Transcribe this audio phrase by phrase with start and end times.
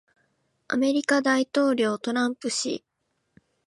[0.67, 2.83] 米大統領トランプ氏